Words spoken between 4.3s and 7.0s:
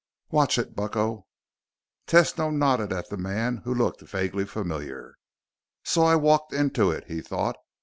familiar. So I walked into